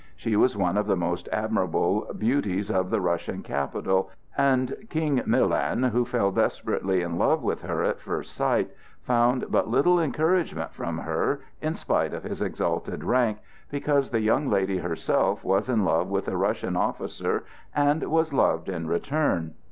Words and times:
She 0.15 0.35
was 0.35 0.57
one 0.57 0.77
of 0.77 0.87
the 0.87 0.95
most 0.95 1.29
admirable 1.31 2.07
beauties 2.17 2.71
of 2.71 2.89
the 2.89 2.99
Russian 2.99 3.43
capital, 3.43 4.09
and 4.35 4.75
King 4.89 5.21
Milan, 5.27 5.83
who 5.83 6.05
fell 6.05 6.31
desperately 6.31 7.03
in 7.03 7.19
love 7.19 7.43
with 7.43 7.61
her 7.61 7.83
at 7.83 7.99
first 7.99 8.33
sight, 8.33 8.71
found 9.03 9.51
but 9.51 9.67
little 9.69 9.99
encouragement 9.99 10.73
from 10.73 10.97
her, 10.97 11.41
in 11.61 11.75
spite 11.75 12.15
of 12.15 12.23
his 12.23 12.41
exalted 12.41 13.03
rank, 13.03 13.37
because 13.69 14.09
the 14.09 14.21
young 14.21 14.49
lady 14.49 14.79
herself 14.79 15.43
was 15.43 15.69
in 15.69 15.85
love 15.85 16.07
with 16.07 16.27
a 16.27 16.35
Russian 16.35 16.75
officer 16.75 17.43
and 17.75 18.01
was 18.01 18.33
loved 18.33 18.69
in 18.69 18.87
return. 18.87 19.53